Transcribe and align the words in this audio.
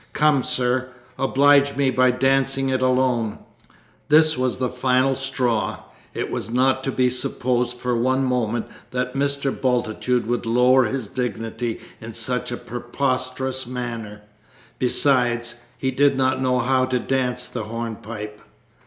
Come, 0.13 0.41
sir, 0.41 0.89
oblige 1.19 1.75
me 1.75 1.91
by 1.91 2.09
dancing 2.09 2.69
it 2.69 2.81
alone!" 2.81 3.37
This 4.09 4.35
was 4.35 4.57
the 4.57 4.67
final 4.67 5.13
straw. 5.13 5.83
It 6.15 6.31
was 6.31 6.49
not 6.49 6.83
to 6.85 6.91
be 6.91 7.07
supposed 7.07 7.77
for 7.77 7.95
one 7.95 8.23
moment 8.25 8.65
that 8.89 9.13
Mr. 9.13 9.51
Bultitude 9.51 10.25
would 10.25 10.47
lower 10.47 10.85
his 10.85 11.07
dignity 11.07 11.79
in 12.01 12.15
such 12.15 12.51
a 12.51 12.57
preposterous 12.57 13.67
manner. 13.67 14.23
Besides, 14.79 15.57
he 15.77 15.91
did 15.91 16.17
not 16.17 16.41
know 16.41 16.57
how 16.57 16.85
to 16.85 16.97
dance 16.97 17.47
the 17.47 17.65
hornpipe. 17.65 18.41